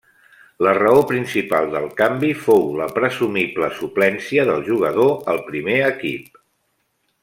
[0.67, 6.45] La raó principal del canvi fou la presumible suplència del jugador al primer equip.